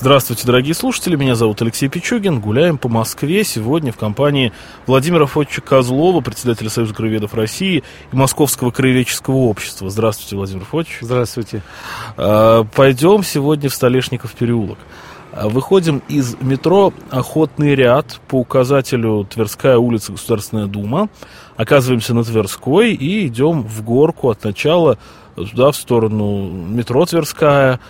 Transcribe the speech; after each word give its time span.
Здравствуйте, 0.00 0.46
дорогие 0.46 0.74
слушатели, 0.74 1.16
меня 1.16 1.34
зовут 1.34 1.60
Алексей 1.60 1.88
Пичугин. 1.88 2.38
Гуляем 2.38 2.78
по 2.78 2.88
Москве 2.88 3.42
сегодня 3.42 3.90
в 3.90 3.96
компании 3.96 4.52
Владимира 4.86 5.26
Фотча 5.26 5.60
Козлова, 5.60 6.20
председателя 6.20 6.70
Союза 6.70 6.94
краеведов 6.94 7.34
России 7.34 7.82
и 8.12 8.16
Московского 8.16 8.70
краеведческого 8.70 9.34
общества. 9.34 9.90
Здравствуйте, 9.90 10.36
Владимир 10.36 10.64
Фотч. 10.66 10.98
Здравствуйте. 11.00 11.62
А, 12.16 12.62
пойдем 12.62 13.24
сегодня 13.24 13.68
в 13.68 13.74
Столешников 13.74 14.34
переулок. 14.34 14.78
А, 15.32 15.48
выходим 15.48 16.00
из 16.08 16.36
метро 16.40 16.92
«Охотный 17.10 17.74
ряд» 17.74 18.20
по 18.28 18.36
указателю 18.36 19.26
Тверская 19.28 19.78
улица, 19.78 20.12
Государственная 20.12 20.66
Дума. 20.66 21.08
Оказываемся 21.56 22.14
на 22.14 22.22
Тверской 22.22 22.92
и 22.92 23.26
идем 23.26 23.64
в 23.64 23.82
горку 23.82 24.30
от 24.30 24.44
начала 24.44 24.96
туда, 25.34 25.72
в 25.72 25.76
сторону 25.76 26.48
метро 26.48 27.04
Тверская, 27.04 27.80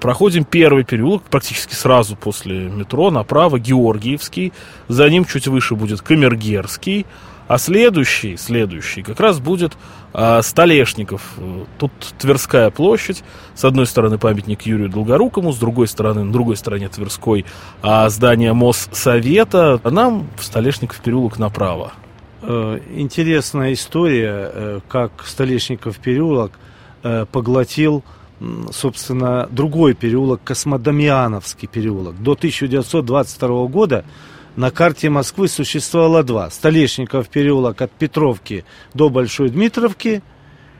проходим 0.00 0.44
первый 0.44 0.84
переулок, 0.84 1.22
практически 1.24 1.74
сразу 1.74 2.16
после 2.16 2.68
метро, 2.68 3.10
направо 3.10 3.58
Георгиевский, 3.58 4.52
за 4.88 5.08
ним 5.08 5.24
чуть 5.24 5.46
выше 5.46 5.74
будет 5.74 6.00
Камергерский, 6.02 7.06
а 7.48 7.56
следующий, 7.56 8.36
следующий 8.36 9.02
как 9.02 9.18
раз 9.20 9.40
будет 9.40 9.72
а, 10.12 10.42
Столешников. 10.42 11.22
Тут 11.78 11.92
Тверская 12.18 12.70
площадь, 12.70 13.24
с 13.54 13.64
одной 13.64 13.86
стороны 13.86 14.18
памятник 14.18 14.62
Юрию 14.62 14.90
Долгорукому, 14.90 15.52
с 15.52 15.58
другой 15.58 15.88
стороны, 15.88 16.24
на 16.24 16.32
другой 16.32 16.56
стороне 16.56 16.88
Тверской 16.88 17.46
а, 17.80 18.08
здание 18.10 18.52
Моссовета, 18.52 19.80
а 19.82 19.90
нам 19.90 20.28
в 20.36 20.44
Столешников 20.44 21.00
переулок 21.00 21.38
направо. 21.38 21.92
Э, 22.42 22.78
интересная 22.94 23.72
история, 23.72 24.50
э, 24.52 24.80
как 24.86 25.24
Столешников 25.24 25.98
переулок 25.98 26.52
э, 27.02 27.24
поглотил 27.32 28.04
собственно, 28.72 29.48
другой 29.50 29.94
переулок, 29.94 30.40
Космодемьяновский 30.44 31.68
переулок. 31.68 32.22
До 32.22 32.32
1922 32.32 33.66
года 33.66 34.04
на 34.56 34.70
карте 34.70 35.10
Москвы 35.10 35.48
существовало 35.48 36.22
два. 36.22 36.50
Столешников 36.50 37.28
переулок 37.28 37.80
от 37.82 37.90
Петровки 37.92 38.64
до 38.94 39.08
Большой 39.08 39.50
Дмитровки 39.50 40.22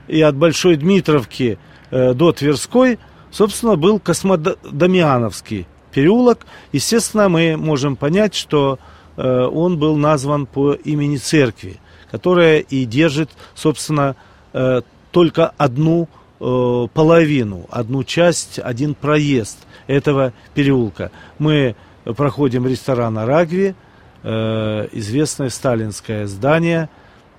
и 0.07 0.21
от 0.21 0.35
Большой 0.35 0.75
Дмитровки 0.75 1.57
э, 1.91 2.13
до 2.13 2.31
Тверской, 2.31 2.99
собственно, 3.31 3.75
был 3.75 3.99
Космодемьяновский 3.99 5.67
переулок. 5.93 6.45
Естественно, 6.71 7.29
мы 7.29 7.57
можем 7.57 7.95
понять, 7.95 8.35
что 8.35 8.79
э, 9.17 9.45
он 9.45 9.77
был 9.77 9.95
назван 9.95 10.45
по 10.45 10.73
имени 10.73 11.17
церкви, 11.17 11.79
которая 12.11 12.59
и 12.59 12.85
держит, 12.85 13.29
собственно, 13.55 14.15
э, 14.53 14.81
только 15.11 15.47
одну 15.57 16.07
Э, 16.41 16.87
половину, 16.93 17.67
одну 17.69 18.05
часть, 18.05 18.59
один 18.59 18.95
проезд 18.95 19.57
этого 19.87 20.31
переулка. 20.53 21.11
Мы 21.37 21.75
проходим 22.05 22.65
ресторан 22.65 23.17
«Арагви», 23.17 23.75
э, 24.23 24.87
известное 24.93 25.49
сталинское 25.49 26.27
здание 26.27 26.87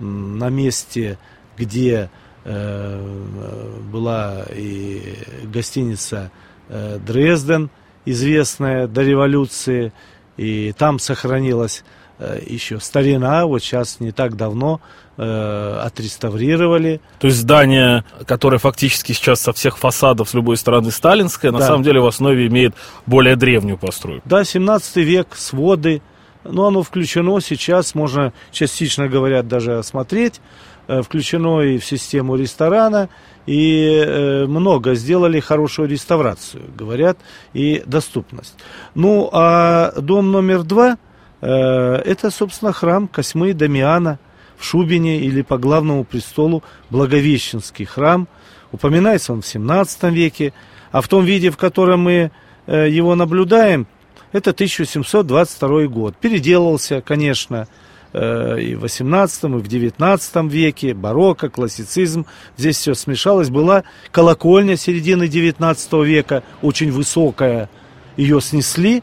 на 0.01 0.51
месте, 0.51 1.19
где 1.57 2.11
э, 2.45 3.81
была 3.91 4.45
и 4.55 5.17
гостиница 5.45 6.31
«Дрезден», 6.69 7.71
известная 8.05 8.87
до 8.87 9.03
революции, 9.03 9.95
и 10.37 10.75
там 10.77 10.99
сохранилась 10.99 11.85
еще 12.47 12.81
старина, 12.81 13.47
вот 13.47 13.63
сейчас 13.63 14.01
не 14.01 14.13
так 14.13 14.37
давно 14.37 14.81
э, 15.17 15.81
отреставрировали. 15.85 17.01
То 17.19 17.27
есть 17.27 17.39
здание, 17.39 18.05
которое 18.27 18.59
фактически 18.59 19.13
сейчас 19.13 19.41
со 19.41 19.53
всех 19.53 19.79
фасадов 19.79 20.31
с 20.31 20.35
любой 20.35 20.57
стороны 20.57 20.91
сталинское, 20.91 21.51
да. 21.53 21.59
на 21.59 21.67
самом 21.67 21.83
деле 21.83 22.01
в 22.01 22.07
основе 22.07 22.47
имеет 22.47 22.75
более 23.07 23.37
древнюю 23.37 23.79
постройку. 23.79 24.23
Да, 24.27 24.45
17 24.45 24.97
век, 24.97 25.29
своды, 25.35 26.03
но 26.45 26.67
оно 26.67 26.83
включено 26.83 27.41
сейчас, 27.41 27.95
можно 27.95 28.33
частично, 28.51 29.09
говорят, 29.09 29.47
даже 29.49 29.79
осмотреть, 29.79 30.41
э, 30.89 31.03
включено 31.03 31.61
и 31.61 31.79
в 31.79 31.85
систему 31.85 32.37
ресторана, 32.37 33.09
и 33.47 34.03
э, 34.07 34.47
много 34.47 34.95
сделали 34.95 35.41
хорошую 35.41 35.89
реставрацию, 35.89 36.65
говорят, 36.77 37.19
и 37.53 37.83
доступность. 37.87 38.55
Ну, 38.95 39.29
а 39.33 39.93
дом 40.01 40.31
номер 40.31 40.63
два, 40.63 40.93
э, 40.93 41.10
это, 41.41 42.31
собственно, 42.31 42.73
храм 42.73 43.09
Косьмы 43.09 43.55
Дамиана– 43.55 44.19
в 44.61 44.65
Шубине 44.65 45.21
или 45.21 45.43
по 45.43 45.59
главному 45.59 46.05
престолу 46.05 46.63
Благовещенский 46.91 47.87
храм. 47.87 48.29
Упоминается 48.73 49.33
он 49.33 49.41
в 49.41 49.47
17 49.47 50.05
веке, 50.13 50.53
а 50.93 51.01
в 51.01 51.09
том 51.09 51.25
виде, 51.25 51.51
в 51.51 51.57
котором 51.57 52.01
мы 52.03 52.31
э, 52.67 52.89
его 52.89 53.15
наблюдаем, 53.15 53.87
это 54.33 54.51
1722 54.51 55.87
год. 55.87 56.15
Переделался, 56.17 57.01
конечно, 57.01 57.67
э, 58.13 58.61
и 58.61 58.75
в 58.75 58.81
18 58.81 59.45
и 59.45 59.47
в 59.49 59.67
19 59.67 60.37
веке, 60.53 60.95
барокко, 60.95 61.49
классицизм, 61.49 62.27
здесь 62.57 62.77
все 62.77 62.95
смешалось. 62.95 63.49
Была 63.49 63.85
колокольня 64.13 64.77
середины 64.77 65.27
19 65.27 65.93
века, 66.05 66.45
очень 66.61 66.93
высокая, 66.93 67.71
ее 68.17 68.41
снесли, 68.43 68.99
э, 68.99 69.03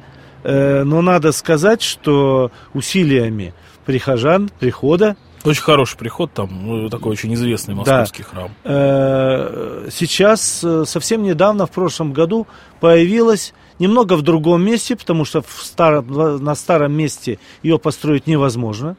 но 0.49 1.01
надо 1.01 1.33
сказать, 1.33 1.81
что 1.81 2.51
усилиями 2.73 3.53
прихожан, 3.85 4.49
прихода 4.59 5.17
очень 5.47 5.61
хороший 5.61 5.97
приход 5.97 6.33
там, 6.33 6.49
ну, 6.61 6.89
такой 6.89 7.13
очень 7.13 7.33
известный 7.33 7.73
московский 7.73 8.23
да. 8.23 8.29
храм. 8.29 8.51
Э, 8.65 9.87
сейчас, 9.91 10.61
э, 10.63 10.83
совсем 10.85 11.23
недавно, 11.23 11.65
в 11.65 11.71
прошлом 11.71 12.11
году, 12.11 12.47
появилась 12.79 13.53
немного 13.79 14.17
в 14.17 14.23
другом 14.23 14.63
месте, 14.63 14.95
потому 14.95 15.25
что 15.25 15.41
в 15.41 15.63
старом, 15.63 16.43
на 16.43 16.55
старом 16.55 16.93
месте 16.93 17.39
ее 17.63 17.79
построить 17.79 18.27
невозможно. 18.27 18.97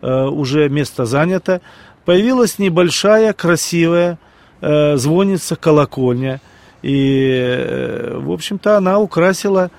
Э, 0.00 0.26
уже 0.26 0.68
место 0.68 1.04
занято. 1.04 1.60
Появилась 2.04 2.58
небольшая, 2.58 3.32
красивая 3.32 4.18
звонница, 4.60 5.54
колокольня. 5.54 6.40
И, 6.82 8.12
в 8.14 8.32
общем-то, 8.32 8.76
она 8.76 8.98
украсила 8.98 9.70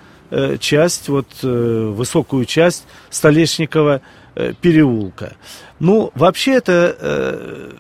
часть, 0.59 1.09
вот 1.09 1.28
высокую 1.41 2.45
часть 2.45 2.85
Столешникова 3.09 4.01
Э, 4.40 4.53
переулка. 4.53 5.34
Ну, 5.79 6.12
вообще 6.16 6.53
это 6.53 6.95
э, 6.97 7.72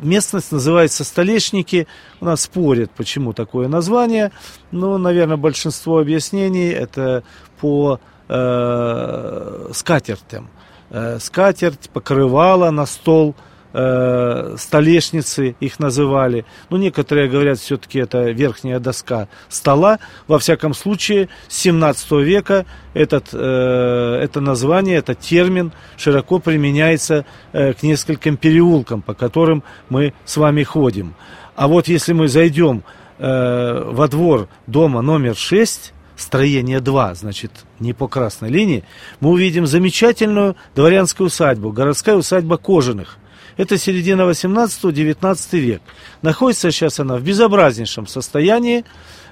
местность 0.00 0.50
называется 0.50 1.04
Столешники. 1.04 1.86
У 2.20 2.24
нас 2.24 2.42
спорят, 2.42 2.90
почему 2.90 3.32
такое 3.32 3.68
название. 3.68 4.32
Ну, 4.72 4.98
наверное, 4.98 5.36
большинство 5.36 5.98
объяснений 5.98 6.70
это 6.70 7.22
по 7.60 8.00
э, 8.28 9.68
скатертям. 9.72 10.48
Э, 10.90 11.18
скатерть, 11.20 11.90
покрывала 11.90 12.70
на 12.72 12.84
стол– 12.84 13.36
э, 13.76 14.56
столешницы 14.58 15.54
их 15.60 15.78
называли. 15.78 16.46
Ну, 16.70 16.78
некоторые 16.78 17.28
говорят, 17.28 17.58
все-таки 17.58 17.98
это 17.98 18.30
верхняя 18.30 18.80
доска 18.80 19.28
стола. 19.50 19.98
Во 20.26 20.38
всяком 20.38 20.72
случае, 20.72 21.28
с 21.48 21.58
17 21.58 22.10
века 22.12 22.64
этот, 22.94 23.28
э, 23.32 24.20
это 24.22 24.40
название, 24.40 24.96
этот 24.96 25.20
термин 25.20 25.72
широко 25.98 26.38
применяется 26.38 27.26
э, 27.52 27.74
к 27.74 27.82
нескольким 27.82 28.38
переулкам, 28.38 29.02
по 29.02 29.12
которым 29.12 29.62
мы 29.90 30.14
с 30.24 30.38
вами 30.38 30.62
ходим. 30.62 31.14
А 31.54 31.68
вот 31.68 31.88
если 31.88 32.12
мы 32.12 32.28
зайдем 32.28 32.82
во 33.18 34.08
двор 34.08 34.46
дома 34.66 35.00
номер 35.00 35.36
6, 35.36 35.94
строение 36.16 36.80
2, 36.80 37.14
значит, 37.14 37.50
не 37.80 37.94
по 37.94 38.08
красной 38.08 38.50
линии, 38.50 38.84
мы 39.20 39.30
увидим 39.30 39.66
замечательную 39.66 40.54
дворянскую 40.74 41.28
усадьбу, 41.28 41.72
городская 41.72 42.16
усадьба 42.16 42.58
Кожаных. 42.58 43.16
Это 43.56 43.78
середина 43.78 44.22
18-19 44.22 45.58
век. 45.58 45.82
Находится 46.22 46.70
сейчас 46.70 47.00
она 47.00 47.16
в 47.16 47.22
безобразнейшем 47.22 48.06
состоянии, 48.06 48.84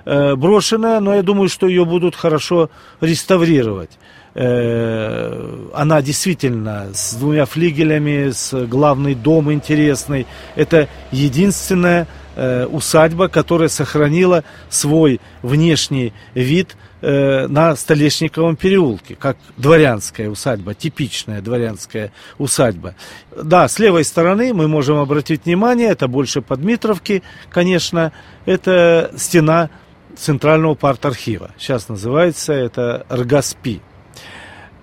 э, 0.04 0.34
брошенная, 0.34 1.00
но 1.00 1.14
я 1.14 1.22
думаю, 1.22 1.48
что 1.48 1.66
ее 1.66 1.84
будут 1.84 2.16
хорошо 2.16 2.70
реставрировать. 3.00 3.90
Э, 4.34 5.68
она 5.74 6.00
действительно 6.02 6.88
с 6.94 7.14
двумя 7.14 7.44
флигелями, 7.44 8.30
с 8.30 8.66
главный 8.66 9.14
дом 9.14 9.52
интересный. 9.52 10.26
Это 10.56 10.88
единственная 11.12 12.08
э, 12.34 12.66
усадьба, 12.66 13.28
которая 13.28 13.68
сохранила 13.68 14.42
свой 14.70 15.20
внешний 15.42 16.14
вид 16.34 16.76
э, 17.04 17.46
на 17.48 17.76
Столешниковом 17.76 18.56
переулке, 18.56 19.14
как 19.14 19.36
дворянская 19.56 20.30
усадьба, 20.30 20.74
типичная 20.74 21.42
дворянская 21.42 22.12
усадьба. 22.38 22.94
Да, 23.36 23.68
с 23.68 23.78
левой 23.78 24.04
стороны 24.04 24.54
мы 24.54 24.68
можем 24.68 24.98
обратить 24.98 25.44
внимание, 25.44 25.88
это 25.88 26.08
больше 26.08 26.40
Подмитровки, 26.40 27.22
конечно, 27.50 28.12
это 28.46 29.10
стена 29.16 29.70
Центрального 30.16 30.74
парт-архива. 30.74 31.50
Сейчас 31.58 31.88
называется 31.88 32.52
это 32.52 33.04
РГАСПИ. 33.10 33.82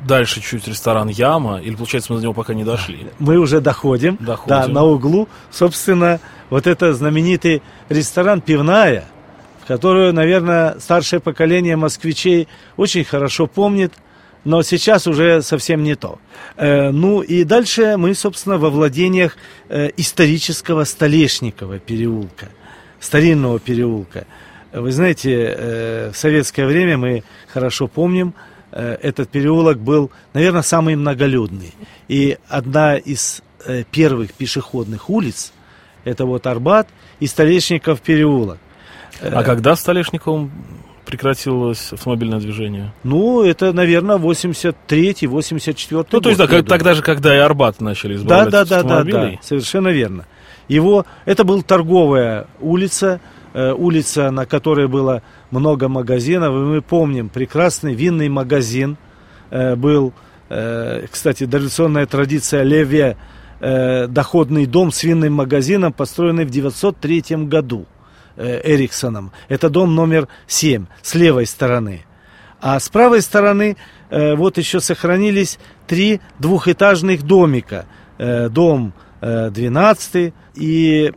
Дальше 0.01 0.41
чуть 0.41 0.67
ресторан 0.67 1.09
Яма, 1.09 1.59
или 1.59 1.75
получается 1.75 2.11
мы 2.11 2.19
до 2.19 2.23
него 2.23 2.33
пока 2.33 2.53
не 2.53 2.63
дошли? 2.63 3.07
Мы 3.19 3.37
уже 3.37 3.61
доходим. 3.61 4.17
Доходим. 4.19 4.49
Да, 4.49 4.67
на 4.67 4.83
углу, 4.83 5.27
собственно, 5.51 6.19
вот 6.49 6.67
это 6.67 6.93
знаменитый 6.93 7.61
ресторан 7.89 8.41
«Пивная», 8.41 9.05
которую, 9.71 10.11
наверное, 10.11 10.77
старшее 10.79 11.21
поколение 11.21 11.77
москвичей 11.77 12.49
очень 12.75 13.05
хорошо 13.05 13.47
помнит, 13.47 13.93
но 14.43 14.63
сейчас 14.63 15.07
уже 15.07 15.41
совсем 15.41 15.81
не 15.81 15.95
то. 15.95 16.19
Э, 16.57 16.91
ну 16.91 17.21
и 17.21 17.45
дальше 17.45 17.95
мы, 17.95 18.13
собственно, 18.13 18.57
во 18.57 18.69
владениях 18.69 19.37
э, 19.69 19.91
исторического 19.95 20.83
Столешникова 20.83 21.79
переулка, 21.79 22.49
старинного 22.99 23.61
переулка. 23.61 24.25
Вы 24.73 24.91
знаете, 24.91 25.55
э, 25.57 26.11
в 26.11 26.17
советское 26.17 26.65
время 26.65 26.97
мы 26.97 27.23
хорошо 27.47 27.87
помним, 27.87 28.33
этот 28.71 29.29
переулок 29.29 29.79
был, 29.79 30.11
наверное, 30.33 30.63
самый 30.63 30.97
многолюдный. 30.97 31.73
И 32.09 32.37
одна 32.49 32.97
из 32.97 33.41
первых 33.91 34.33
пешеходных 34.33 35.09
улиц, 35.09 35.53
это 36.03 36.25
вот 36.25 36.45
Арбат 36.45 36.89
и 37.21 37.27
Столешников 37.27 38.01
переулок. 38.01 38.59
А 39.21 39.43
когда 39.43 39.75
Столешниковым 39.75 40.51
прекратилось 41.05 41.93
автомобильное 41.93 42.39
движение? 42.39 42.93
Ну, 43.03 43.43
это, 43.43 43.73
наверное, 43.73 44.17
83-й, 44.17 45.27
84 45.27 46.05
Ну, 46.11 46.21
то 46.21 46.29
есть, 46.29 46.39
да, 46.39 46.47
как, 46.47 46.65
тогда 46.65 46.93
же, 46.93 47.01
когда 47.01 47.35
и 47.35 47.39
Арбат 47.39 47.81
начали 47.81 48.15
избавляться 48.15 48.51
да, 48.51 48.57
да, 48.57 48.61
от 48.61 48.69
да, 48.69 48.75
да, 48.75 48.99
автомобилей. 48.99 49.35
да, 49.35 49.47
совершенно 49.47 49.89
верно. 49.89 50.25
Его, 50.67 51.05
это 51.25 51.43
была 51.43 51.61
торговая 51.61 52.47
улица, 52.59 53.19
э, 53.53 53.73
улица, 53.73 54.31
на 54.31 54.45
которой 54.45 54.87
было 54.87 55.21
много 55.49 55.89
магазинов. 55.89 56.49
И 56.51 56.59
мы 56.59 56.81
помним 56.81 57.29
прекрасный 57.29 57.93
винный 57.93 58.29
магазин 58.29 58.97
э, 59.49 59.75
был, 59.75 60.13
э, 60.49 61.05
кстати, 61.11 61.45
традиционная 61.45 62.05
традиция 62.05 62.63
Леве, 62.63 63.17
э, 63.59 64.07
доходный 64.07 64.65
дом 64.65 64.91
с 64.91 65.03
винным 65.03 65.33
магазином, 65.33 65.91
построенный 65.91 66.45
в 66.45 66.51
903 66.51 67.47
году 67.47 67.85
э, 67.85 68.00
Эриксоном. 68.37 69.31
Это 69.49 69.69
дом 69.69 69.95
номер 69.95 70.27
7 70.47 70.85
с 71.01 71.15
левой 71.15 71.45
стороны. 71.45 72.05
А 72.61 72.79
с 72.79 72.89
правой 72.89 73.21
стороны 73.21 73.75
э, 74.09 74.35
вот 74.35 74.57
еще 74.57 74.79
сохранились 74.79 75.57
три 75.87 76.21
двухэтажных 76.39 77.23
домика. 77.23 77.87
Э, 78.17 78.49
дом 78.49 78.93
э, 79.19 79.49
12 79.49 80.33
и 80.55 81.13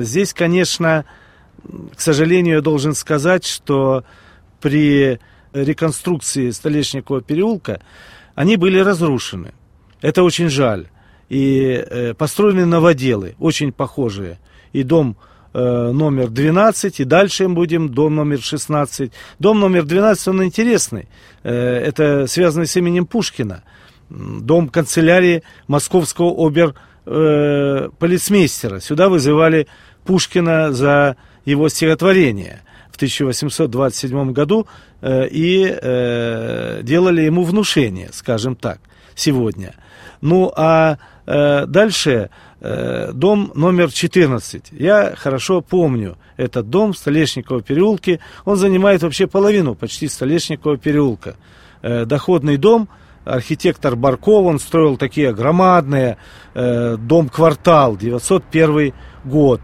здесь, 0.00 0.34
конечно, 0.34 1.04
к 1.94 2.00
сожалению, 2.00 2.56
я 2.56 2.60
должен 2.60 2.94
сказать, 2.94 3.46
что 3.46 4.04
при 4.60 5.20
реконструкции 5.52 6.50
Столешникова 6.50 7.22
переулка 7.22 7.80
они 8.34 8.56
были 8.56 8.78
разрушены. 8.78 9.54
Это 10.02 10.22
очень 10.22 10.48
жаль. 10.48 10.88
И 11.28 11.84
э, 11.84 12.14
построены 12.14 12.66
новоделы, 12.66 13.34
очень 13.38 13.72
похожие. 13.72 14.38
И 14.72 14.82
дом 14.82 15.16
э, 15.16 15.35
номер 15.92 16.28
12, 16.28 17.00
и 17.00 17.04
дальше 17.04 17.48
мы 17.48 17.54
будем 17.54 17.88
дом 17.88 18.14
номер 18.14 18.42
16. 18.42 19.10
Дом 19.38 19.60
номер 19.60 19.84
12, 19.84 20.28
он 20.28 20.44
интересный. 20.44 21.08
Э, 21.42 21.78
это 21.78 22.26
связано 22.26 22.66
с 22.66 22.76
именем 22.76 23.06
Пушкина. 23.06 23.62
Дом 24.10 24.68
канцелярии 24.68 25.42
московского 25.66 26.46
обер 26.46 26.74
э, 27.06 27.88
полицмейстера. 27.98 28.80
Сюда 28.80 29.08
вызывали 29.08 29.66
Пушкина 30.04 30.72
за 30.72 31.16
его 31.44 31.68
стихотворение 31.68 32.62
в 32.92 32.96
1827 32.96 34.32
году 34.32 34.66
э, 35.00 35.28
и 35.28 35.66
э, 35.66 36.80
делали 36.82 37.22
ему 37.22 37.44
внушение, 37.44 38.10
скажем 38.12 38.56
так, 38.56 38.80
сегодня. 39.14 39.74
Ну 40.20 40.52
а 40.56 40.98
э, 41.26 41.66
дальше 41.66 42.30
э, 42.60 43.12
дом 43.12 43.52
номер 43.54 43.92
14. 43.92 44.72
Я 44.72 45.14
хорошо 45.16 45.60
помню 45.60 46.16
этот 46.36 46.70
дом 46.70 46.92
в 46.92 46.98
Столешниково 46.98 47.62
переулке. 47.62 48.20
Он 48.44 48.56
занимает 48.56 49.02
вообще 49.02 49.26
половину 49.26 49.74
почти 49.74 50.08
Столешникового 50.08 50.78
переулка. 50.78 51.36
Э, 51.82 52.04
доходный 52.04 52.56
дом, 52.56 52.88
архитектор 53.24 53.96
Барков, 53.96 54.46
он 54.46 54.58
строил 54.58 54.96
такие 54.96 55.34
громадные, 55.34 56.16
э, 56.54 56.96
дом-квартал, 56.96 57.96
901 57.96 58.94
год, 59.24 59.60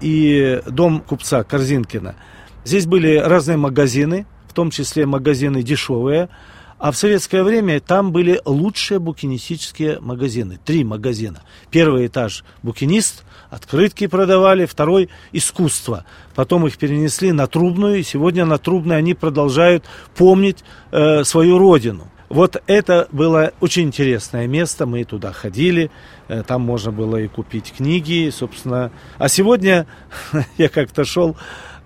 и 0.00 0.60
дом 0.66 1.00
купца 1.00 1.44
Корзинкина. 1.44 2.16
Здесь 2.64 2.86
были 2.86 3.16
разные 3.16 3.56
магазины, 3.56 4.26
в 4.48 4.54
том 4.54 4.70
числе 4.70 5.06
магазины 5.06 5.62
дешевые, 5.62 6.28
а 6.82 6.90
в 6.90 6.96
советское 6.96 7.44
время 7.44 7.78
там 7.78 8.10
были 8.10 8.40
лучшие 8.44 8.98
букинистические 8.98 10.00
магазины. 10.00 10.58
Три 10.64 10.82
магазина. 10.82 11.42
Первый 11.70 12.08
этаж 12.08 12.42
букинист, 12.64 13.22
открытки 13.50 14.08
продавали, 14.08 14.66
второй 14.66 15.08
искусство. 15.30 16.04
Потом 16.34 16.66
их 16.66 16.76
перенесли 16.78 17.30
на 17.30 17.46
Трубную, 17.46 18.00
и 18.00 18.02
сегодня 18.02 18.44
на 18.44 18.58
Трубной 18.58 18.96
они 18.96 19.14
продолжают 19.14 19.84
помнить 20.16 20.64
э, 20.90 21.22
свою 21.22 21.56
родину. 21.56 22.08
Вот 22.28 22.60
это 22.66 23.06
было 23.12 23.52
очень 23.60 23.84
интересное 23.84 24.48
место, 24.48 24.84
мы 24.84 25.04
туда 25.04 25.32
ходили, 25.32 25.92
э, 26.26 26.42
там 26.42 26.62
можно 26.62 26.90
было 26.90 27.16
и 27.18 27.28
купить 27.28 27.72
книги, 27.72 28.28
собственно. 28.30 28.90
А 29.18 29.28
сегодня 29.28 29.86
я 30.58 30.68
как-то 30.68 31.04
шел, 31.04 31.36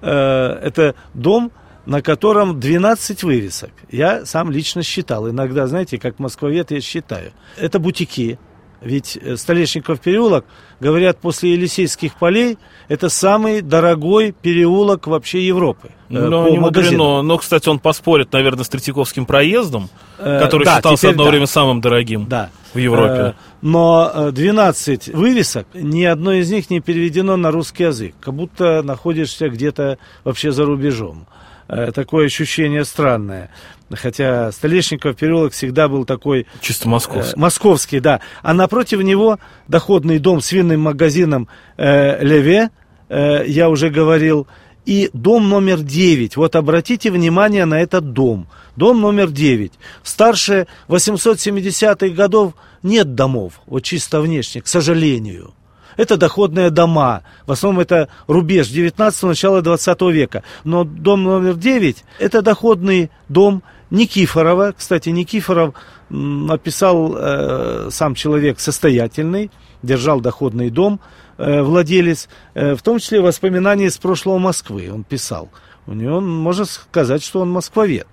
э, 0.00 0.10
это 0.10 0.94
дом, 1.12 1.52
на 1.86 2.02
котором 2.02 2.60
12 2.60 3.22
вывесок. 3.22 3.70
Я 3.90 4.26
сам 4.26 4.50
лично 4.50 4.82
считал. 4.82 5.30
Иногда, 5.30 5.66
знаете, 5.66 5.98
как 5.98 6.18
москвовед 6.18 6.70
я 6.72 6.80
считаю. 6.80 7.32
Это 7.56 7.78
бутики. 7.78 8.38
Ведь 8.82 9.16
э, 9.16 9.36
Столешников 9.36 10.00
переулок, 10.00 10.44
говорят, 10.80 11.18
после 11.18 11.52
Елисейских 11.54 12.14
полей, 12.16 12.58
это 12.88 13.08
самый 13.08 13.62
дорогой 13.62 14.32
переулок 14.32 15.06
вообще 15.06 15.46
Европы. 15.46 15.88
э, 16.10 16.12
Ну, 16.28 16.44
по 16.44 16.50
не 16.50 16.58
мудрено. 16.58 17.22
Но, 17.22 17.38
кстати, 17.38 17.68
он 17.70 17.78
поспорит, 17.78 18.32
наверное, 18.32 18.64
с 18.64 18.68
Третьяковским 18.68 19.24
проездом, 19.24 19.88
Э, 20.18 20.38
который 20.40 20.64
да, 20.64 20.76
считался 20.76 21.08
одно 21.08 21.24
да. 21.24 21.30
время 21.30 21.46
самым 21.46 21.80
дорогим 21.80 22.26
Да. 22.28 22.50
в 22.74 22.78
Европе. 22.78 23.14
Э, 23.14 23.32
Но 23.62 24.10
э, 24.14 24.30
12 24.32 25.08
вывесок, 25.08 25.66
ни 25.74 26.04
одно 26.04 26.32
из 26.34 26.50
них 26.50 26.68
не 26.68 26.80
переведено 26.80 27.36
на 27.38 27.50
русский 27.50 27.84
язык. 27.84 28.14
Как 28.20 28.34
будто 28.34 28.82
находишься 28.82 29.48
где-то 29.48 29.98
вообще 30.22 30.52
за 30.52 30.64
рубежом. 30.66 31.26
Э, 31.68 31.90
Такое 31.92 32.26
ощущение 32.26 32.84
странное. 32.84 33.50
Хотя 33.90 34.50
Столешников 34.52 35.16
переулок 35.16 35.52
всегда 35.52 35.88
был 35.88 36.04
такой 36.04 36.46
Чисто 36.60 36.88
московский. 36.88 37.34
Э, 37.34 37.38
Московский, 37.38 38.00
да. 38.00 38.20
А 38.42 38.54
напротив 38.54 39.02
него 39.02 39.38
доходный 39.68 40.18
дом 40.18 40.40
с 40.40 40.52
винным 40.52 40.80
магазином 40.80 41.48
э, 41.76 42.22
Леве, 42.24 42.70
э, 43.08 43.44
я 43.46 43.68
уже 43.68 43.90
говорил, 43.90 44.46
и 44.84 45.10
дом 45.12 45.48
номер 45.48 45.80
9. 45.80 46.36
Вот 46.36 46.56
обратите 46.56 47.10
внимание 47.10 47.64
на 47.64 47.80
этот 47.80 48.12
дом. 48.12 48.48
Дом 48.76 49.00
номер 49.00 49.30
9. 49.30 49.72
Старше 50.02 50.66
870-х 50.88 52.08
годов 52.14 52.54
нет 52.82 53.14
домов, 53.14 53.60
вот 53.66 53.82
чисто 53.82 54.20
внешне, 54.20 54.62
к 54.62 54.68
сожалению. 54.68 55.54
Это 55.96 56.16
доходные 56.16 56.70
дома. 56.70 57.22
В 57.46 57.52
основном 57.52 57.80
это 57.80 58.08
рубеж 58.26 58.68
19-го, 58.70 59.28
начала 59.28 59.62
20 59.62 60.00
века. 60.02 60.42
Но 60.64 60.84
дом 60.84 61.24
номер 61.24 61.54
9 61.54 62.04
это 62.18 62.42
доходный 62.42 63.10
дом 63.28 63.62
Никифорова. 63.90 64.74
Кстати, 64.76 65.10
Никифоров 65.10 65.74
написал 66.08 67.14
э, 67.16 67.88
сам 67.90 68.14
человек 68.14 68.60
состоятельный, 68.60 69.50
держал 69.82 70.20
доходный 70.20 70.70
дом, 70.70 71.00
э, 71.38 71.62
владелец, 71.62 72.28
э, 72.54 72.74
в 72.74 72.82
том 72.82 72.98
числе 72.98 73.20
воспоминания 73.20 73.86
из 73.86 73.98
прошлого 73.98 74.38
Москвы 74.38 74.90
он 74.92 75.04
писал. 75.04 75.50
У 75.86 75.92
него, 75.92 76.20
можно 76.20 76.64
сказать, 76.64 77.22
что 77.22 77.40
он 77.40 77.50
москвовед. 77.50 78.06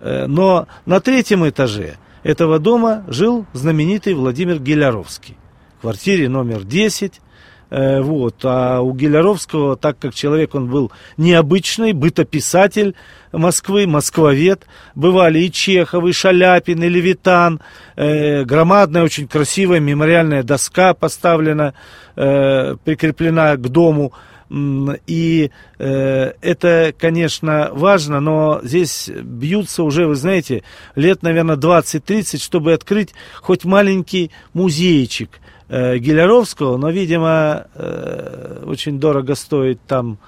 Э, 0.00 0.26
Но 0.26 0.66
на 0.86 1.00
третьем 1.00 1.48
этаже 1.48 1.96
этого 2.22 2.58
дома 2.58 3.04
жил 3.08 3.46
знаменитый 3.52 4.14
Владимир 4.14 4.58
Геляровский. 4.58 5.36
Квартире 5.82 6.28
номер 6.28 6.62
10. 6.62 7.20
Э, 7.70 8.00
Вот. 8.02 8.36
А 8.44 8.80
у 8.80 8.94
Геляровского, 8.94 9.76
так 9.76 9.98
как 9.98 10.14
человек 10.14 10.54
он 10.54 10.68
был 10.68 10.92
необычный, 11.16 11.92
бытописатель 11.92 12.94
Москвы, 13.32 13.88
москвовед, 13.88 14.66
бывали 14.94 15.40
и 15.40 15.50
Чехов, 15.50 16.04
и 16.04 16.12
Шаляпин, 16.12 16.84
и 16.84 16.88
Левитан, 16.88 17.60
э, 17.96 18.44
громадная, 18.44 19.02
очень 19.02 19.26
красивая 19.26 19.80
мемориальная 19.80 20.44
доска 20.44 20.94
поставлена, 20.94 21.74
э, 22.14 22.76
прикреплена 22.84 23.56
к 23.56 23.62
дому. 23.62 24.12
И 25.06 25.50
э, 25.78 26.32
это, 26.42 26.94
конечно, 26.98 27.70
важно, 27.72 28.20
но 28.20 28.60
здесь 28.62 29.08
бьются 29.08 29.82
уже, 29.82 30.06
вы 30.06 30.14
знаете, 30.14 30.62
лет, 30.94 31.22
наверное, 31.22 31.56
20-30, 31.56 32.38
чтобы 32.38 32.74
открыть 32.74 33.14
хоть 33.40 33.64
маленький 33.64 34.30
музейчик 34.52 35.40
э, 35.68 35.96
Геляровского, 35.96 36.76
но, 36.76 36.90
видимо, 36.90 37.66
э, 37.74 38.64
очень 38.66 39.00
дорого 39.00 39.36
стоит 39.36 39.80
там 39.86 40.18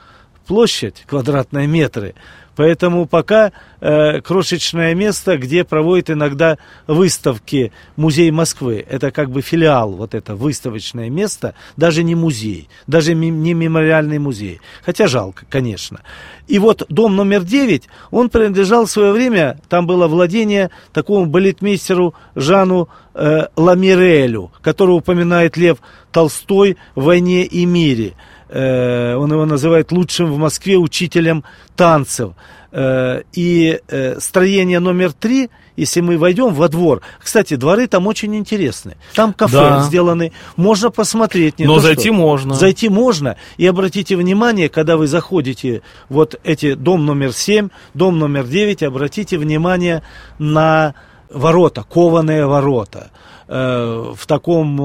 площадь, 0.47 1.05
квадратные 1.07 1.67
метры. 1.67 2.15
Поэтому 2.57 3.07
пока 3.07 3.53
э, 3.81 4.21
крошечное 4.21 4.95
место, 4.95 5.37
где 5.39 5.65
проводят 5.65 6.11
иногда 6.11 6.59
выставки 6.87 7.73
Музей 7.97 8.31
Москвы. 8.31 8.85
Это 8.89 9.11
как 9.11 9.31
бы 9.31 9.43
филиал, 9.43 9.93
вот 9.93 10.15
это 10.15 10.37
выставочное 10.37 11.11
место, 11.11 11.55
даже 11.77 12.05
не 12.05 12.15
музей, 12.15 12.69
даже 12.87 13.15
ми- 13.15 13.31
не 13.31 13.55
мемориальный 13.55 14.19
музей. 14.19 14.61
Хотя 14.85 15.09
жалко, 15.09 15.47
конечно. 15.49 16.01
И 16.47 16.59
вот 16.59 16.85
дом 16.89 17.17
номер 17.17 17.43
9, 17.43 17.89
он 18.11 18.29
принадлежал 18.29 18.87
в 18.87 18.91
свое 18.91 19.13
время, 19.13 19.59
там 19.69 19.87
было 19.87 20.07
владение 20.07 20.71
такому 20.93 21.27
балетмейстеру 21.27 22.15
Жану 22.37 22.89
э, 23.15 23.47
Ламирелю, 23.57 24.53
которого 24.63 24.97
упоминает 24.97 25.57
Лев 25.57 25.79
Толстой 26.13 26.77
в 26.95 27.05
«Войне 27.05 27.45
и 27.45 27.65
мире». 27.65 28.13
Э, 28.55 29.17
он 29.17 29.33
его 29.33 29.45
называет 29.47 29.91
лучшим 29.91 30.33
в 30.33 30.39
Москве 30.39 30.77
учителем 30.77 31.43
танцев. 31.75 32.35
Э, 32.71 33.23
и 33.33 33.81
э, 33.89 34.21
строение 34.21 34.79
номер 34.79 35.13
три, 35.13 35.51
если 35.77 36.01
мы 36.01 36.17
войдем 36.19 36.55
во 36.55 36.69
двор, 36.69 37.01
кстати, 37.19 37.57
дворы 37.57 37.89
там 37.89 38.07
очень 38.07 38.35
интересные. 38.37 38.97
Там 39.15 39.33
кафе 39.33 39.57
Да. 39.57 39.83
сделаны, 39.83 40.31
можно 40.55 40.91
посмотреть. 40.91 41.59
не 41.59 41.65
Но 41.67 41.81
зайти 41.81 42.11
что. 42.11 42.13
можно. 42.13 42.55
Зайти 42.55 42.89
можно. 42.89 43.37
И 43.57 43.67
обратите 43.67 44.15
внимание, 44.17 44.69
когда 44.69 44.97
вы 44.97 45.09
заходите 45.09 45.83
вот 46.09 46.39
эти 46.45 46.75
дом 46.75 47.07
номер 47.07 47.33
7, 47.33 47.71
дом 47.93 48.21
номер 48.21 48.45
9, 48.45 48.85
обратите 48.85 49.37
внимание 49.37 50.05
на 50.39 50.95
ворота, 51.29 51.83
кованые 51.83 52.47
ворота. 52.47 53.11
Э, 53.47 54.15
в 54.17 54.27
таком 54.27 54.81
э, 54.81 54.85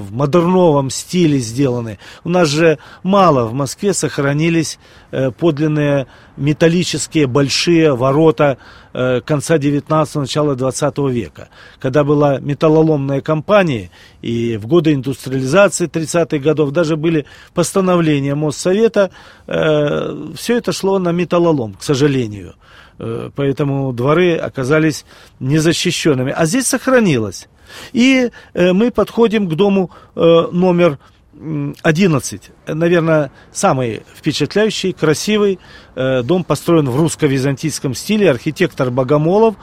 в 0.00 0.12
модерновом 0.12 0.90
стиле 0.90 1.38
сделаны. 1.38 2.00
У 2.24 2.28
нас 2.28 2.48
же 2.48 2.78
мало 3.04 3.46
в 3.46 3.52
Москве 3.52 3.94
сохранились 3.94 4.80
э, 5.12 5.30
подлинные 5.30 6.08
металлические 6.36 7.28
большие 7.28 7.94
ворота 7.94 8.58
конца 8.92 9.56
19-го, 9.56 10.20
начала 10.20 10.54
20 10.54 10.98
века. 11.10 11.48
Когда 11.78 12.04
была 12.04 12.40
металлоломная 12.40 13.20
компания, 13.20 13.90
и 14.22 14.56
в 14.56 14.66
годы 14.66 14.94
индустриализации 14.94 15.88
30-х 15.88 16.38
годов 16.38 16.70
даже 16.72 16.96
были 16.96 17.26
постановления 17.54 18.34
Моссовета, 18.34 19.10
э, 19.46 20.32
все 20.34 20.58
это 20.58 20.72
шло 20.72 20.98
на 20.98 21.12
металлолом, 21.12 21.74
к 21.74 21.82
сожалению. 21.82 22.54
Э, 22.98 23.30
поэтому 23.34 23.92
дворы 23.92 24.36
оказались 24.36 25.04
незащищенными. 25.40 26.32
А 26.36 26.46
здесь 26.46 26.66
сохранилось. 26.66 27.48
И 27.92 28.30
э, 28.52 28.72
мы 28.72 28.90
подходим 28.90 29.48
к 29.48 29.54
дому 29.54 29.90
э, 30.14 30.48
номер 30.52 30.98
11. 31.32 32.50
Наверное, 32.66 33.30
самый 33.52 34.02
впечатляющий, 34.16 34.92
красивый 34.92 35.58
э, 35.94 36.22
дом 36.22 36.42
построен 36.42 36.88
в 36.88 36.96
русско-византийском 36.96 37.94
стиле. 37.94 38.30
Архитектор 38.30 38.90
Богомолов, 38.90 39.54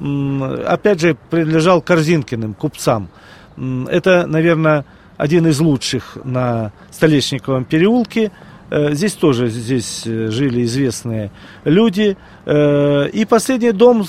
опять 0.00 1.00
же, 1.00 1.16
принадлежал 1.30 1.80
Корзинкиным 1.80 2.54
купцам. 2.54 3.08
Это, 3.56 4.26
наверное, 4.26 4.84
один 5.16 5.46
из 5.46 5.60
лучших 5.60 6.18
на 6.24 6.72
Столешниковом 6.90 7.64
переулке. 7.64 8.30
Э, 8.76 8.92
Здесь 8.94 9.12
тоже 9.12 9.48
здесь 9.48 10.02
э, 10.04 10.30
жили 10.30 10.64
известные 10.64 11.30
люди. 11.64 12.16
Э, 12.44 13.08
И 13.12 13.24
последний 13.24 13.70
дом 13.72 14.04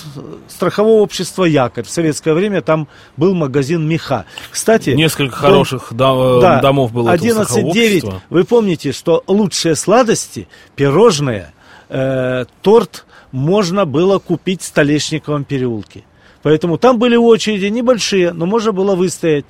страхового 0.48 1.02
общества 1.02 1.44
«Якорь». 1.46 1.84
В 1.84 1.90
советское 1.90 2.34
время 2.34 2.62
там 2.62 2.88
был 3.16 3.36
магазин 3.36 3.88
«Меха». 3.88 4.26
Кстати, 4.50 4.90
Несколько 4.92 5.36
дом- 5.36 5.40
хороших 5.42 5.88
да- 5.92 6.40
да, 6.42 6.62
домов 6.62 6.92
было 6.92 7.10
этого 7.10 7.28
11.9. 7.28 8.00
страхового 8.00 8.22
Вы 8.32 8.44
помните, 8.44 8.92
что 8.92 9.24
лучшие 9.28 9.76
сладости, 9.76 10.48
пирожные, 10.76 11.52
э, 11.90 12.46
торт 12.64 13.06
можно 13.32 13.86
было 13.86 14.18
купить 14.20 14.62
в 14.62 14.66
Столешниковом 14.66 15.44
переулке. 15.44 16.04
Поэтому 16.42 16.78
там 16.78 16.98
были 16.98 17.16
очереди 17.16 17.66
небольшие, 17.66 18.32
но 18.34 18.46
можно 18.46 18.72
было 18.72 18.96
выстоять. 18.96 19.46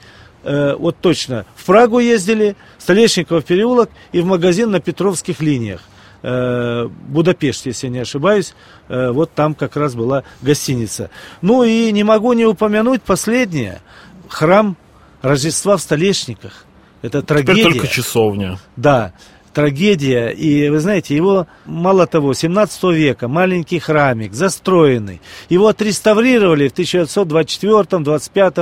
Э, 0.45 0.75
вот 0.77 0.97
точно. 1.01 1.45
В 1.55 1.65
Прагу 1.65 1.99
ездили, 1.99 2.55
Столешников 2.77 3.43
переулок 3.45 3.89
и 4.11 4.21
в 4.21 4.25
магазин 4.25 4.69
на 4.69 4.79
Петровских 4.79 5.41
линиях. 5.41 5.81
Э, 6.21 6.87
Будапешт, 6.87 7.65
если 7.65 7.87
я 7.87 7.93
не 7.93 7.99
ошибаюсь, 7.99 8.53
Э, 8.87 9.09
вот 9.09 9.31
там 9.33 9.55
как 9.55 9.75
раз 9.75 9.95
была 9.95 10.23
гостиница. 10.43 11.09
Ну 11.41 11.63
и 11.63 11.91
не 11.91 12.03
могу 12.03 12.33
не 12.33 12.45
упомянуть 12.45 13.01
последнее. 13.01 13.81
Храм 14.27 14.77
Рождества 15.23 15.77
в 15.77 15.81
Столешниках. 15.81 16.65
Это 17.01 17.21
Теперь 17.23 17.43
трагедия. 17.43 17.63
только 17.63 17.87
часовня. 17.87 18.59
Да, 18.75 19.13
трагедия. 19.55 20.27
И 20.27 20.69
вы 20.69 20.79
знаете, 20.79 21.15
его, 21.15 21.47
мало 21.65 22.05
того, 22.05 22.33
17 22.33 22.83
века, 22.83 23.27
маленький 23.27 23.79
храмик, 23.79 24.33
застроенный. 24.33 25.21
Его 25.50 25.69
отреставрировали 25.69 26.67
в 26.67 26.74
1924, 26.74 28.03
25, 28.03 28.53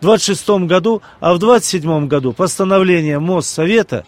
26 0.00 0.48
году, 0.66 1.00
а 1.20 1.32
в 1.32 1.38
27 1.38 2.08
году 2.08 2.32
постановление 2.32 3.20
Моссовета 3.20 4.04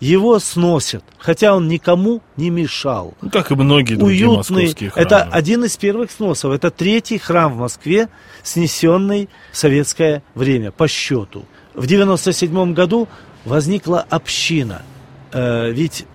его 0.00 0.38
сносят, 0.38 1.02
хотя 1.18 1.56
он 1.56 1.66
никому 1.68 2.20
не 2.36 2.50
мешал 2.50 3.14
Ну, 3.20 3.30
как 3.30 3.50
и 3.50 3.54
многие 3.54 3.94
другие 3.96 4.28
уютный. 4.28 4.56
московские 4.56 4.90
храмы. 4.90 5.06
Это 5.06 5.22
один 5.22 5.64
из 5.64 5.76
первых 5.76 6.10
сносов. 6.10 6.52
Это 6.52 6.70
третий 6.70 7.18
храм 7.18 7.52
в 7.52 7.58
Москве, 7.58 8.08
снесенный 8.42 9.28
в 9.50 9.56
советское 9.56 10.22
время 10.34 10.70
по 10.70 10.86
счету. 10.88 11.44
В 11.74 11.86
97 11.86 12.74
году 12.74 13.08
возникла 13.44 14.06
община. 14.08 14.82
Э, 15.34 15.72
ведь 15.72 16.06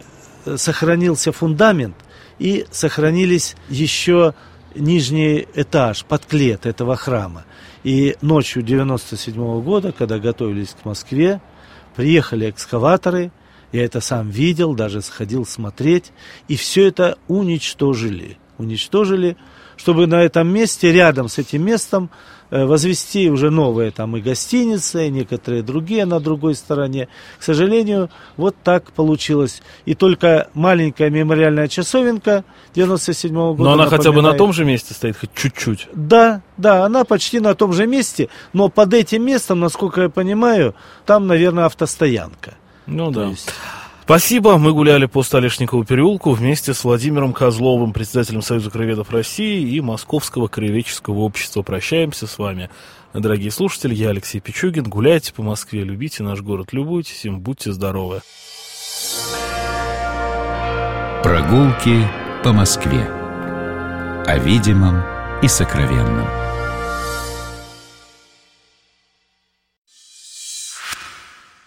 э, 0.45 0.55
сохранился 0.55 1.33
фундамент 1.33 1.95
и 2.39 2.65
сохранились 2.71 3.57
еще 3.67 4.33
нижний 4.73 5.45
этаж, 5.55 6.05
подклет 6.05 6.65
этого 6.65 6.95
храма. 6.95 7.43
И 7.83 8.15
ночью 8.21 8.63
97 8.63 9.61
года, 9.61 9.91
когда 9.91 10.19
готовились 10.19 10.73
к 10.81 10.85
Москве, 10.85 11.41
приехали 11.97 12.49
экскаваторы, 12.49 13.31
я 13.73 13.83
это 13.83 13.99
сам 13.99 14.29
видел, 14.29 14.73
даже 14.73 15.01
сходил 15.01 15.45
смотреть, 15.45 16.13
и 16.47 16.55
все 16.55 16.87
это 16.87 17.17
уничтожили. 17.27 18.37
Уничтожили, 18.57 19.35
чтобы 19.79 20.07
на 20.07 20.21
этом 20.21 20.49
месте, 20.49 20.91
рядом 20.91 21.29
с 21.29 21.37
этим 21.37 21.63
местом, 21.63 22.09
э, 22.51 22.65
возвести 22.65 23.29
уже 23.29 23.49
новые 23.49 23.91
там 23.91 24.17
и 24.17 24.21
гостиницы, 24.21 25.07
и 25.07 25.09
некоторые 25.09 25.63
другие 25.63 26.05
на 26.05 26.19
другой 26.19 26.55
стороне. 26.55 27.07
К 27.39 27.43
сожалению, 27.43 28.09
вот 28.35 28.57
так 28.61 28.91
получилось. 28.91 29.61
И 29.85 29.95
только 29.95 30.49
маленькая 30.53 31.09
мемориальная 31.09 31.69
часовенка 31.69 32.43
97 32.75 33.33
года. 33.53 33.63
Но 33.63 33.71
она 33.73 33.85
хотя 33.87 34.11
бы 34.11 34.21
на 34.21 34.33
том 34.33 34.51
же 34.51 34.65
месте 34.65 34.93
стоит, 34.93 35.17
хоть 35.17 35.33
чуть-чуть. 35.33 35.87
да, 35.93 36.41
да, 36.57 36.83
она 36.83 37.05
почти 37.05 37.39
на 37.39 37.55
том 37.55 37.71
же 37.71 37.87
месте, 37.87 38.27
но 38.51 38.67
под 38.67 38.93
этим 38.93 39.23
местом, 39.25 39.61
насколько 39.61 40.01
я 40.01 40.09
понимаю, 40.09 40.75
там, 41.05 41.25
наверное, 41.25 41.65
автостоянка. 41.65 42.55
Ну 42.85 43.13
То 43.13 43.21
да. 43.21 43.27
есть- 43.27 43.53
Спасибо. 44.09 44.57
Мы 44.57 44.73
гуляли 44.73 45.05
по 45.05 45.21
Столешникову 45.21 45.83
переулку 45.83 46.31
вместе 46.31 46.73
с 46.73 46.83
Владимиром 46.83 47.31
Козловым, 47.31 47.93
председателем 47.93 48.41
Союза 48.41 48.71
краеведов 48.71 49.11
России 49.11 49.61
и 49.61 49.79
Московского 49.81 50.47
краеведческого 50.47 51.19
общества. 51.19 51.61
Прощаемся 51.61 52.25
с 52.25 52.39
вами, 52.39 52.71
дорогие 53.13 53.51
слушатели. 53.51 53.93
Я 53.93 54.09
Алексей 54.09 54.39
Пичугин. 54.39 54.85
Гуляйте 54.85 55.31
по 55.31 55.43
Москве, 55.43 55.83
любите 55.83 56.23
наш 56.23 56.41
город, 56.41 56.73
любуйтесь 56.73 57.23
им, 57.25 57.39
будьте 57.39 57.71
здоровы. 57.71 58.21
Прогулки 61.21 62.07
по 62.43 62.51
Москве. 62.51 63.07
О 64.25 64.39
видимом 64.39 65.03
и 65.43 65.47
сокровенном. 65.47 66.48